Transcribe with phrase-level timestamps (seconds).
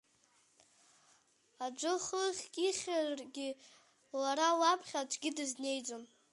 [1.65, 3.47] Аӡәы хыхьк ихьыргьы
[4.21, 6.03] лара лаԥхьа аӡәгьы дызнеиӡом.